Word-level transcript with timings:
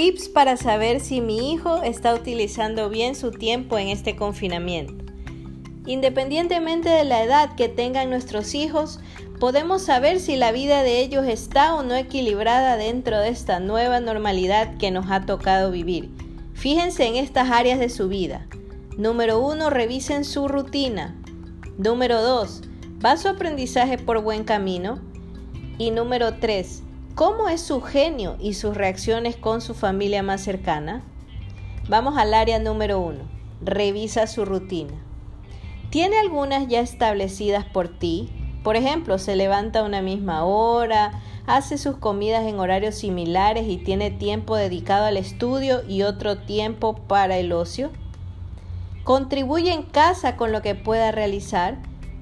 Tips 0.00 0.28
para 0.28 0.56
saber 0.56 1.00
si 1.00 1.20
mi 1.20 1.50
hijo 1.52 1.82
está 1.82 2.14
utilizando 2.14 2.88
bien 2.88 3.16
su 3.16 3.32
tiempo 3.32 3.78
en 3.78 3.88
este 3.88 4.14
confinamiento. 4.14 4.94
Independientemente 5.86 6.88
de 6.88 7.02
la 7.02 7.24
edad 7.24 7.56
que 7.56 7.68
tengan 7.68 8.08
nuestros 8.08 8.54
hijos, 8.54 9.00
podemos 9.40 9.82
saber 9.82 10.20
si 10.20 10.36
la 10.36 10.52
vida 10.52 10.84
de 10.84 11.00
ellos 11.00 11.26
está 11.26 11.74
o 11.74 11.82
no 11.82 11.96
equilibrada 11.96 12.76
dentro 12.76 13.18
de 13.18 13.30
esta 13.30 13.58
nueva 13.58 13.98
normalidad 13.98 14.76
que 14.76 14.92
nos 14.92 15.10
ha 15.10 15.26
tocado 15.26 15.72
vivir. 15.72 16.10
Fíjense 16.54 17.04
en 17.04 17.16
estas 17.16 17.50
áreas 17.50 17.80
de 17.80 17.88
su 17.88 18.08
vida. 18.08 18.46
Número 18.96 19.40
1. 19.40 19.68
Revisen 19.68 20.24
su 20.24 20.46
rutina. 20.46 21.20
Número 21.76 22.22
2. 22.22 22.62
¿Va 23.04 23.16
su 23.16 23.26
aprendizaje 23.26 23.98
por 23.98 24.22
buen 24.22 24.44
camino? 24.44 25.00
Y 25.76 25.90
número 25.90 26.34
3. 26.34 26.84
¿Cómo 27.18 27.48
es 27.48 27.60
su 27.62 27.82
genio 27.82 28.36
y 28.38 28.54
sus 28.54 28.76
reacciones 28.76 29.34
con 29.34 29.60
su 29.60 29.74
familia 29.74 30.22
más 30.22 30.40
cercana? 30.40 31.02
Vamos 31.88 32.16
al 32.16 32.32
área 32.32 32.60
número 32.60 33.00
1. 33.00 33.18
Revisa 33.60 34.28
su 34.28 34.44
rutina. 34.44 34.94
¿Tiene 35.90 36.16
algunas 36.20 36.68
ya 36.68 36.78
establecidas 36.78 37.64
por 37.64 37.88
ti? 37.88 38.30
Por 38.62 38.76
ejemplo, 38.76 39.18
se 39.18 39.34
levanta 39.34 39.80
a 39.80 39.82
una 39.82 40.00
misma 40.00 40.44
hora, 40.44 41.20
hace 41.48 41.76
sus 41.76 41.96
comidas 41.96 42.46
en 42.46 42.60
horarios 42.60 42.94
similares 42.94 43.66
y 43.66 43.78
tiene 43.78 44.12
tiempo 44.12 44.54
dedicado 44.54 45.06
al 45.06 45.16
estudio 45.16 45.82
y 45.88 46.02
otro 46.02 46.38
tiempo 46.38 46.94
para 47.08 47.36
el 47.38 47.50
ocio. 47.50 47.90
¿Contribuye 49.02 49.72
en 49.72 49.82
casa 49.82 50.36
con 50.36 50.52
lo 50.52 50.62
que 50.62 50.76
pueda 50.76 51.10
realizar? 51.10 51.78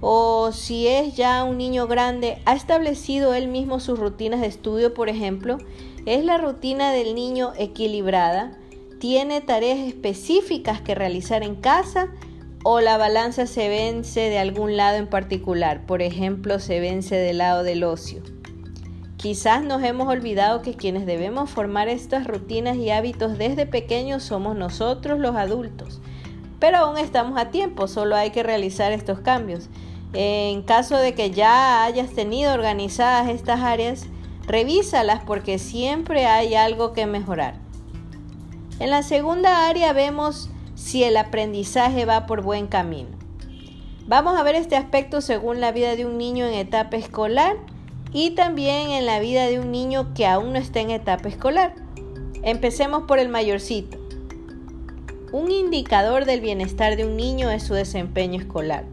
O 0.00 0.52
si 0.52 0.86
es 0.86 1.14
ya 1.14 1.44
un 1.44 1.58
niño 1.58 1.86
grande, 1.86 2.38
¿ha 2.46 2.54
establecido 2.54 3.34
él 3.34 3.48
mismo 3.48 3.80
sus 3.80 3.98
rutinas 3.98 4.40
de 4.40 4.46
estudio, 4.46 4.94
por 4.94 5.08
ejemplo? 5.08 5.58
¿Es 6.06 6.24
la 6.24 6.38
rutina 6.38 6.92
del 6.92 7.14
niño 7.14 7.52
equilibrada? 7.58 8.58
¿Tiene 8.98 9.40
tareas 9.40 9.78
específicas 9.78 10.80
que 10.80 10.94
realizar 10.94 11.42
en 11.42 11.56
casa? 11.56 12.10
o 12.62 12.80
la 12.80 12.98
balanza 12.98 13.46
se 13.46 13.68
vence 13.68 14.20
de 14.20 14.38
algún 14.38 14.76
lado 14.76 14.98
en 14.98 15.06
particular, 15.06 15.86
por 15.86 16.02
ejemplo, 16.02 16.58
se 16.58 16.80
vence 16.80 17.16
del 17.16 17.38
lado 17.38 17.62
del 17.62 17.84
ocio. 17.84 18.22
Quizás 19.16 19.62
nos 19.62 19.82
hemos 19.82 20.08
olvidado 20.08 20.62
que 20.62 20.74
quienes 20.74 21.06
debemos 21.06 21.50
formar 21.50 21.88
estas 21.88 22.26
rutinas 22.26 22.76
y 22.76 22.90
hábitos 22.90 23.38
desde 23.38 23.66
pequeños 23.66 24.22
somos 24.22 24.56
nosotros 24.56 25.18
los 25.18 25.36
adultos, 25.36 26.00
pero 26.58 26.78
aún 26.78 26.98
estamos 26.98 27.38
a 27.38 27.50
tiempo, 27.50 27.88
solo 27.88 28.14
hay 28.16 28.30
que 28.30 28.42
realizar 28.42 28.92
estos 28.92 29.20
cambios. 29.20 29.68
En 30.12 30.62
caso 30.62 30.96
de 30.96 31.14
que 31.14 31.30
ya 31.30 31.84
hayas 31.84 32.10
tenido 32.10 32.52
organizadas 32.52 33.28
estas 33.28 33.60
áreas, 33.60 34.06
revísalas 34.46 35.22
porque 35.24 35.58
siempre 35.58 36.26
hay 36.26 36.54
algo 36.54 36.92
que 36.92 37.06
mejorar. 37.06 37.54
En 38.80 38.90
la 38.90 39.02
segunda 39.02 39.68
área 39.68 39.92
vemos 39.92 40.50
si 40.74 41.04
el 41.04 41.16
aprendizaje 41.16 42.06
va 42.06 42.26
por 42.26 42.42
buen 42.42 42.66
camino. 42.66 43.10
Vamos 44.06 44.36
a 44.36 44.42
ver 44.42 44.56
este 44.56 44.74
aspecto 44.74 45.20
según 45.20 45.60
la 45.60 45.70
vida 45.70 45.94
de 45.94 46.06
un 46.06 46.18
niño 46.18 46.46
en 46.46 46.54
etapa 46.54 46.96
escolar 46.96 47.56
y 48.12 48.30
también 48.30 48.90
en 48.90 49.06
la 49.06 49.20
vida 49.20 49.46
de 49.46 49.60
un 49.60 49.70
niño 49.70 50.12
que 50.14 50.26
aún 50.26 50.54
no 50.54 50.58
está 50.58 50.80
en 50.80 50.90
etapa 50.90 51.28
escolar. 51.28 51.74
Empecemos 52.42 53.04
por 53.04 53.20
el 53.20 53.28
mayorcito. 53.28 53.98
Un 55.30 55.52
indicador 55.52 56.24
del 56.24 56.40
bienestar 56.40 56.96
de 56.96 57.04
un 57.04 57.16
niño 57.16 57.50
es 57.50 57.62
su 57.62 57.74
desempeño 57.74 58.40
escolar. 58.40 58.84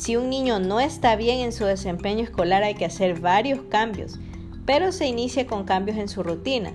Si 0.00 0.16
un 0.16 0.30
niño 0.30 0.60
no 0.60 0.80
está 0.80 1.14
bien 1.14 1.40
en 1.40 1.52
su 1.52 1.66
desempeño 1.66 2.24
escolar 2.24 2.62
hay 2.62 2.74
que 2.74 2.86
hacer 2.86 3.20
varios 3.20 3.60
cambios, 3.68 4.18
pero 4.64 4.92
se 4.92 5.06
inicia 5.06 5.46
con 5.46 5.64
cambios 5.64 5.98
en 5.98 6.08
su 6.08 6.22
rutina 6.22 6.72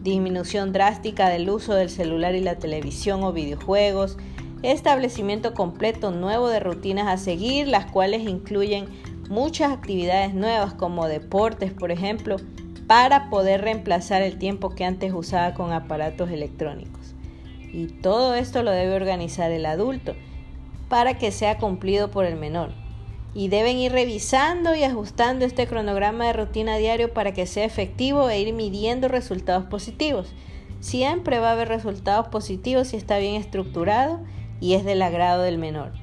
disminución 0.00 0.72
drástica 0.72 1.28
del 1.28 1.50
uso 1.50 1.74
del 1.74 1.90
celular 1.90 2.34
y 2.34 2.40
la 2.40 2.56
televisión 2.56 3.22
o 3.22 3.34
videojuegos, 3.34 4.16
establecimiento 4.62 5.52
completo 5.52 6.10
nuevo 6.10 6.48
de 6.48 6.58
rutinas 6.58 7.06
a 7.06 7.18
seguir, 7.18 7.68
las 7.68 7.84
cuales 7.84 8.22
incluyen 8.22 8.86
muchas 9.28 9.70
actividades 9.70 10.32
nuevas 10.32 10.72
como 10.72 11.06
deportes, 11.06 11.70
por 11.70 11.90
ejemplo, 11.90 12.36
para 12.86 13.28
poder 13.28 13.60
reemplazar 13.60 14.22
el 14.22 14.38
tiempo 14.38 14.70
que 14.70 14.86
antes 14.86 15.12
usaba 15.12 15.52
con 15.52 15.70
aparatos 15.70 16.30
electrónicos. 16.30 17.14
Y 17.70 17.88
todo 17.88 18.34
esto 18.34 18.62
lo 18.62 18.70
debe 18.70 18.94
organizar 18.96 19.50
el 19.50 19.66
adulto 19.66 20.14
para 20.94 21.18
que 21.18 21.32
sea 21.32 21.58
cumplido 21.58 22.12
por 22.12 22.24
el 22.24 22.36
menor 22.36 22.70
y 23.34 23.48
deben 23.48 23.78
ir 23.78 23.90
revisando 23.90 24.76
y 24.76 24.84
ajustando 24.84 25.44
este 25.44 25.66
cronograma 25.66 26.26
de 26.26 26.34
rutina 26.34 26.76
diario 26.76 27.12
para 27.12 27.34
que 27.34 27.46
sea 27.46 27.64
efectivo 27.64 28.30
e 28.30 28.40
ir 28.40 28.54
midiendo 28.54 29.08
resultados 29.08 29.64
positivos. 29.64 30.32
Siempre 30.78 31.40
va 31.40 31.48
a 31.48 31.52
haber 31.54 31.66
resultados 31.66 32.28
positivos 32.28 32.86
si 32.86 32.96
está 32.96 33.18
bien 33.18 33.34
estructurado 33.34 34.20
y 34.60 34.74
es 34.74 34.84
del 34.84 35.02
agrado 35.02 35.42
del 35.42 35.58
menor. 35.58 35.94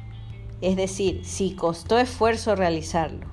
Es 0.59 0.75
decir, 0.75 1.23
si 1.23 1.55
costó 1.55 1.97
esfuerzo 1.97 2.57
realizarlo. 2.57 3.27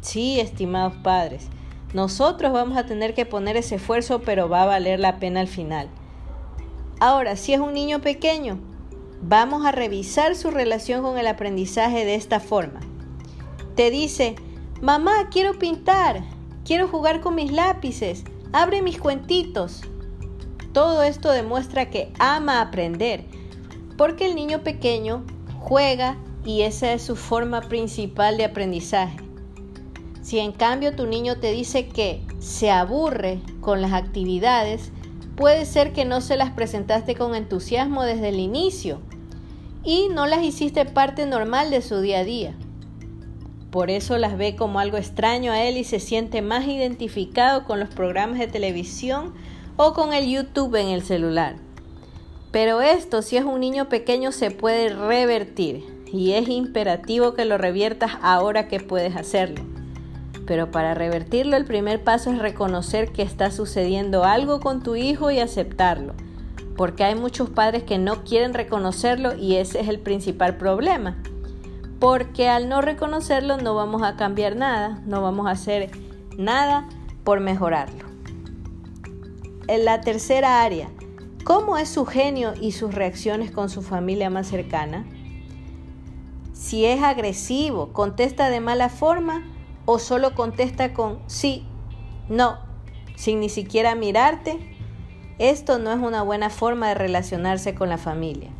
Sí, 0.00 0.40
estimados 0.40 0.94
padres, 1.04 1.46
nosotros 1.94 2.52
vamos 2.52 2.76
a 2.76 2.86
tener 2.86 3.14
que 3.14 3.26
poner 3.26 3.56
ese 3.56 3.76
esfuerzo, 3.76 4.22
pero 4.22 4.48
va 4.48 4.64
a 4.64 4.66
valer 4.66 4.98
la 4.98 5.20
pena 5.20 5.38
al 5.38 5.46
final. 5.46 5.88
Ahora, 6.98 7.36
si 7.36 7.52
es 7.52 7.60
un 7.60 7.74
niño 7.74 8.00
pequeño, 8.00 8.58
vamos 9.28 9.66
a 9.66 9.72
revisar 9.72 10.36
su 10.36 10.52
relación 10.52 11.02
con 11.02 11.18
el 11.18 11.26
aprendizaje 11.26 12.04
de 12.04 12.14
esta 12.14 12.38
forma. 12.38 12.80
Te 13.74 13.90
dice, 13.90 14.36
mamá, 14.80 15.28
quiero 15.30 15.58
pintar, 15.58 16.22
quiero 16.64 16.86
jugar 16.86 17.20
con 17.20 17.34
mis 17.34 17.50
lápices, 17.50 18.22
abre 18.52 18.82
mis 18.82 18.98
cuentitos. 18.98 19.82
Todo 20.72 21.02
esto 21.02 21.32
demuestra 21.32 21.90
que 21.90 22.12
ama 22.20 22.60
aprender, 22.60 23.24
porque 23.98 24.26
el 24.26 24.36
niño 24.36 24.62
pequeño 24.62 25.24
juega 25.58 26.16
y 26.44 26.62
esa 26.62 26.92
es 26.92 27.02
su 27.02 27.16
forma 27.16 27.62
principal 27.62 28.36
de 28.36 28.44
aprendizaje. 28.44 29.16
Si 30.22 30.38
en 30.38 30.52
cambio 30.52 30.94
tu 30.94 31.06
niño 31.06 31.38
te 31.38 31.50
dice 31.50 31.88
que 31.88 32.22
se 32.38 32.70
aburre 32.70 33.40
con 33.60 33.82
las 33.82 33.92
actividades, 33.92 34.92
puede 35.36 35.64
ser 35.64 35.92
que 35.92 36.04
no 36.04 36.20
se 36.20 36.36
las 36.36 36.52
presentaste 36.52 37.16
con 37.16 37.34
entusiasmo 37.34 38.04
desde 38.04 38.28
el 38.28 38.38
inicio 38.38 39.00
y 39.86 40.08
no 40.08 40.26
las 40.26 40.42
hiciste 40.42 40.84
parte 40.84 41.26
normal 41.26 41.70
de 41.70 41.80
su 41.80 42.00
día 42.00 42.18
a 42.18 42.24
día. 42.24 42.54
Por 43.70 43.88
eso 43.88 44.18
las 44.18 44.36
ve 44.36 44.56
como 44.56 44.80
algo 44.80 44.96
extraño 44.96 45.52
a 45.52 45.62
él 45.62 45.76
y 45.76 45.84
se 45.84 46.00
siente 46.00 46.42
más 46.42 46.66
identificado 46.66 47.64
con 47.64 47.78
los 47.78 47.88
programas 47.88 48.40
de 48.40 48.48
televisión 48.48 49.32
o 49.76 49.92
con 49.92 50.12
el 50.12 50.28
YouTube 50.28 50.74
en 50.74 50.88
el 50.88 51.02
celular. 51.02 51.56
Pero 52.50 52.80
esto, 52.80 53.22
si 53.22 53.36
es 53.36 53.44
un 53.44 53.60
niño 53.60 53.88
pequeño, 53.88 54.32
se 54.32 54.50
puede 54.50 54.88
revertir 54.88 55.84
y 56.12 56.32
es 56.32 56.48
imperativo 56.48 57.34
que 57.34 57.44
lo 57.44 57.56
reviertas 57.56 58.12
ahora 58.22 58.66
que 58.66 58.80
puedes 58.80 59.14
hacerlo. 59.14 59.62
Pero 60.46 60.72
para 60.72 60.94
revertirlo 60.94 61.56
el 61.56 61.64
primer 61.64 62.02
paso 62.02 62.32
es 62.32 62.38
reconocer 62.40 63.12
que 63.12 63.22
está 63.22 63.52
sucediendo 63.52 64.24
algo 64.24 64.58
con 64.58 64.82
tu 64.82 64.96
hijo 64.96 65.30
y 65.30 65.38
aceptarlo. 65.38 66.14
Porque 66.76 67.04
hay 67.04 67.14
muchos 67.14 67.50
padres 67.50 67.82
que 67.82 67.98
no 67.98 68.24
quieren 68.24 68.54
reconocerlo 68.54 69.34
y 69.34 69.56
ese 69.56 69.80
es 69.80 69.88
el 69.88 70.00
principal 70.00 70.56
problema 70.56 71.16
porque 71.98 72.48
al 72.48 72.68
no 72.68 72.82
reconocerlo 72.82 73.56
no 73.56 73.74
vamos 73.74 74.02
a 74.02 74.16
cambiar 74.16 74.56
nada, 74.56 75.00
no 75.06 75.22
vamos 75.22 75.46
a 75.46 75.52
hacer 75.52 75.90
nada 76.36 76.88
por 77.24 77.40
mejorarlo. 77.40 78.04
En 79.68 79.84
la 79.84 80.00
tercera 80.00 80.62
área, 80.62 80.90
¿cómo 81.44 81.78
es 81.78 81.88
su 81.88 82.04
genio 82.04 82.52
y 82.60 82.72
sus 82.72 82.94
reacciones 82.94 83.50
con 83.50 83.70
su 83.70 83.82
familia 83.82 84.30
más 84.30 84.46
cercana? 84.46 85.06
Si 86.52 86.84
es 86.84 87.02
agresivo, 87.02 87.92
contesta 87.92 88.50
de 88.50 88.60
mala 88.60 88.88
forma 88.88 89.44
o 89.86 89.98
solo 89.98 90.34
contesta 90.34 90.94
con 90.94 91.18
sí, 91.26 91.64
no, 92.28 92.58
sin 93.16 93.40
ni 93.40 93.48
siquiera 93.48 93.94
mirarte, 93.94 94.75
esto 95.38 95.78
no 95.78 95.92
es 95.92 95.98
una 95.98 96.22
buena 96.22 96.50
forma 96.50 96.88
de 96.88 96.94
relacionarse 96.94 97.74
con 97.74 97.88
la 97.88 97.98
familia 97.98 98.50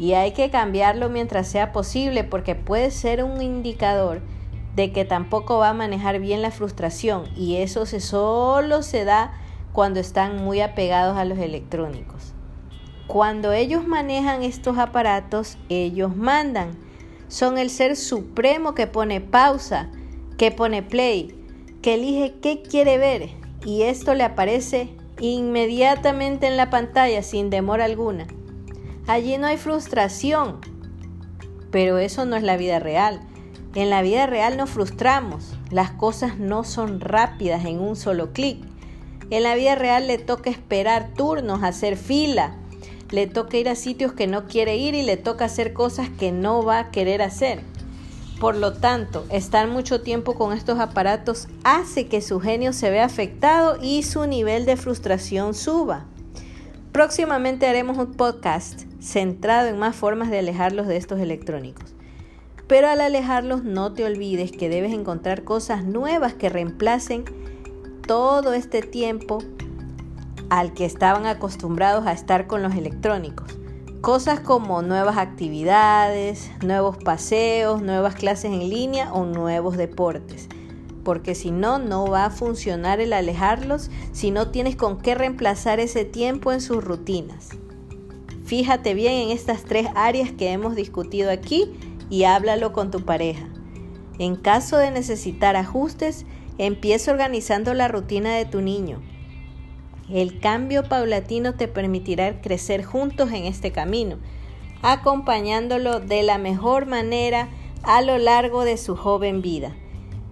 y 0.00 0.14
hay 0.14 0.32
que 0.32 0.48
cambiarlo 0.48 1.10
mientras 1.10 1.46
sea 1.46 1.72
posible 1.72 2.24
porque 2.24 2.54
puede 2.54 2.90
ser 2.90 3.22
un 3.22 3.42
indicador 3.42 4.22
de 4.74 4.92
que 4.92 5.04
tampoco 5.04 5.58
va 5.58 5.68
a 5.68 5.74
manejar 5.74 6.20
bien 6.20 6.40
la 6.40 6.50
frustración 6.50 7.24
y 7.36 7.56
eso 7.56 7.84
se 7.84 8.00
solo 8.00 8.82
se 8.82 9.04
da 9.04 9.32
cuando 9.72 10.00
están 10.00 10.42
muy 10.42 10.62
apegados 10.62 11.18
a 11.18 11.26
los 11.26 11.38
electrónicos. 11.38 12.32
Cuando 13.06 13.52
ellos 13.52 13.86
manejan 13.86 14.42
estos 14.42 14.78
aparatos, 14.78 15.58
ellos 15.68 16.16
mandan. 16.16 16.78
Son 17.28 17.58
el 17.58 17.68
ser 17.68 17.96
supremo 17.96 18.74
que 18.74 18.86
pone 18.86 19.20
pausa, 19.20 19.90
que 20.38 20.50
pone 20.50 20.82
play, 20.82 21.34
que 21.82 21.94
elige 21.94 22.36
qué 22.40 22.62
quiere 22.62 22.96
ver 22.96 23.28
y 23.66 23.82
esto 23.82 24.14
le 24.14 24.24
aparece 24.24 24.96
inmediatamente 25.20 26.46
en 26.46 26.56
la 26.56 26.70
pantalla 26.70 27.22
sin 27.22 27.50
demora 27.50 27.84
alguna. 27.84 28.26
Allí 29.06 29.38
no 29.38 29.46
hay 29.46 29.56
frustración, 29.56 30.58
pero 31.70 31.98
eso 31.98 32.24
no 32.24 32.36
es 32.36 32.42
la 32.42 32.56
vida 32.56 32.78
real. 32.78 33.20
En 33.74 33.90
la 33.90 34.02
vida 34.02 34.26
real 34.26 34.56
nos 34.56 34.70
frustramos, 34.70 35.54
las 35.70 35.92
cosas 35.92 36.38
no 36.38 36.64
son 36.64 37.00
rápidas 37.00 37.64
en 37.64 37.78
un 37.78 37.94
solo 37.94 38.32
clic. 38.32 38.64
En 39.30 39.44
la 39.44 39.54
vida 39.54 39.76
real 39.76 40.08
le 40.08 40.18
toca 40.18 40.50
esperar 40.50 41.14
turnos, 41.14 41.62
hacer 41.62 41.96
fila, 41.96 42.56
le 43.10 43.26
toca 43.26 43.56
ir 43.58 43.68
a 43.68 43.76
sitios 43.76 44.12
que 44.12 44.26
no 44.26 44.46
quiere 44.46 44.76
ir 44.76 44.94
y 44.94 45.02
le 45.02 45.16
toca 45.16 45.44
hacer 45.44 45.72
cosas 45.72 46.08
que 46.08 46.32
no 46.32 46.64
va 46.64 46.78
a 46.78 46.90
querer 46.90 47.22
hacer. 47.22 47.62
Por 48.40 48.56
lo 48.56 48.72
tanto, 48.72 49.26
estar 49.28 49.68
mucho 49.68 50.00
tiempo 50.00 50.34
con 50.34 50.54
estos 50.54 50.78
aparatos 50.78 51.46
hace 51.62 52.08
que 52.08 52.22
su 52.22 52.40
genio 52.40 52.72
se 52.72 52.88
vea 52.88 53.04
afectado 53.04 53.76
y 53.82 54.02
su 54.02 54.26
nivel 54.26 54.64
de 54.64 54.78
frustración 54.78 55.52
suba. 55.52 56.06
Próximamente 56.90 57.66
haremos 57.66 57.98
un 57.98 58.14
podcast 58.14 58.84
centrado 58.98 59.68
en 59.68 59.78
más 59.78 59.94
formas 59.94 60.30
de 60.30 60.38
alejarlos 60.38 60.86
de 60.86 60.96
estos 60.96 61.20
electrónicos. 61.20 61.94
Pero 62.66 62.88
al 62.88 63.02
alejarlos 63.02 63.62
no 63.62 63.92
te 63.92 64.06
olvides 64.06 64.52
que 64.52 64.70
debes 64.70 64.94
encontrar 64.94 65.44
cosas 65.44 65.84
nuevas 65.84 66.32
que 66.32 66.48
reemplacen 66.48 67.26
todo 68.06 68.54
este 68.54 68.80
tiempo 68.80 69.40
al 70.48 70.72
que 70.72 70.86
estaban 70.86 71.26
acostumbrados 71.26 72.06
a 72.06 72.12
estar 72.12 72.46
con 72.46 72.62
los 72.62 72.74
electrónicos. 72.74 73.59
Cosas 74.00 74.40
como 74.40 74.80
nuevas 74.80 75.18
actividades, 75.18 76.50
nuevos 76.64 76.96
paseos, 76.96 77.82
nuevas 77.82 78.14
clases 78.14 78.46
en 78.46 78.70
línea 78.70 79.12
o 79.12 79.26
nuevos 79.26 79.76
deportes. 79.76 80.48
Porque 81.04 81.34
si 81.34 81.50
no, 81.50 81.78
no 81.78 82.06
va 82.06 82.24
a 82.24 82.30
funcionar 82.30 83.00
el 83.00 83.12
alejarlos 83.12 83.90
si 84.12 84.30
no 84.30 84.50
tienes 84.50 84.74
con 84.74 84.96
qué 85.02 85.14
reemplazar 85.14 85.80
ese 85.80 86.06
tiempo 86.06 86.50
en 86.50 86.62
sus 86.62 86.82
rutinas. 86.82 87.50
Fíjate 88.46 88.94
bien 88.94 89.12
en 89.16 89.30
estas 89.32 89.64
tres 89.64 89.88
áreas 89.94 90.32
que 90.32 90.50
hemos 90.50 90.76
discutido 90.76 91.30
aquí 91.30 91.70
y 92.08 92.24
háblalo 92.24 92.72
con 92.72 92.90
tu 92.90 93.04
pareja. 93.04 93.50
En 94.18 94.34
caso 94.34 94.78
de 94.78 94.90
necesitar 94.90 95.56
ajustes, 95.56 96.24
empieza 96.56 97.12
organizando 97.12 97.74
la 97.74 97.88
rutina 97.88 98.34
de 98.34 98.46
tu 98.46 98.62
niño. 98.62 99.02
El 100.12 100.40
cambio 100.40 100.84
paulatino 100.84 101.54
te 101.54 101.68
permitirá 101.68 102.40
crecer 102.40 102.84
juntos 102.84 103.30
en 103.30 103.44
este 103.44 103.70
camino, 103.70 104.16
acompañándolo 104.82 106.00
de 106.00 106.22
la 106.22 106.38
mejor 106.38 106.86
manera 106.86 107.48
a 107.82 108.02
lo 108.02 108.18
largo 108.18 108.64
de 108.64 108.76
su 108.76 108.96
joven 108.96 109.40
vida. 109.40 109.72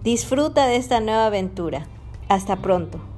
Disfruta 0.03 0.67
de 0.67 0.75
esta 0.75 0.99
nueva 0.99 1.27
aventura. 1.27 1.87
Hasta 2.27 2.57
pronto. 2.57 3.08